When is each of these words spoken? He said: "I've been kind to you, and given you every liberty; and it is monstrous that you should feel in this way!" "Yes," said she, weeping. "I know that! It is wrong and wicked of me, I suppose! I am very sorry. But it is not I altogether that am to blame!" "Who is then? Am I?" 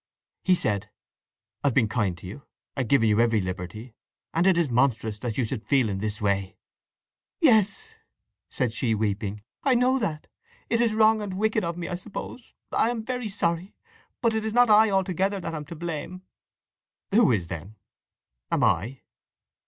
He 0.43 0.55
said: 0.55 0.89
"I've 1.63 1.75
been 1.75 1.87
kind 1.87 2.17
to 2.17 2.25
you, 2.25 2.47
and 2.75 2.89
given 2.89 3.07
you 3.07 3.19
every 3.19 3.39
liberty; 3.39 3.93
and 4.33 4.47
it 4.47 4.57
is 4.57 4.67
monstrous 4.67 5.19
that 5.19 5.37
you 5.37 5.45
should 5.45 5.63
feel 5.67 5.89
in 5.89 5.99
this 5.99 6.19
way!" 6.19 6.57
"Yes," 7.39 7.83
said 8.49 8.73
she, 8.73 8.95
weeping. 8.95 9.43
"I 9.63 9.75
know 9.75 9.99
that! 9.99 10.25
It 10.71 10.81
is 10.81 10.95
wrong 10.95 11.21
and 11.21 11.37
wicked 11.37 11.63
of 11.63 11.77
me, 11.77 11.87
I 11.87 11.93
suppose! 11.93 12.55
I 12.71 12.89
am 12.89 13.03
very 13.05 13.29
sorry. 13.29 13.75
But 14.23 14.33
it 14.33 14.43
is 14.43 14.55
not 14.55 14.71
I 14.71 14.89
altogether 14.89 15.39
that 15.39 15.53
am 15.53 15.65
to 15.65 15.75
blame!" 15.75 16.23
"Who 17.13 17.31
is 17.31 17.47
then? 17.49 17.75
Am 18.51 18.63
I?" 18.63 19.01